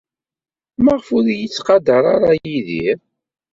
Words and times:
Maɣef 0.83 1.07
ur 1.17 1.25
iyi-yettqadar 1.27 2.03
ara 2.13 2.29
Yidir? 2.43 2.99